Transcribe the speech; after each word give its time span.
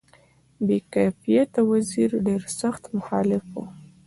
بې 0.65 0.77
کفایته 0.93 1.61
وزیر 1.71 2.09
ډېر 2.25 2.41
سخت 2.59 2.83
مخالف 2.97 3.43
وو. 3.53 3.63